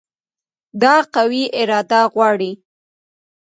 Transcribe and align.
دا 0.81 0.95
قوي 1.15 1.43
اراده 1.61 2.01
غواړي. 2.13 2.51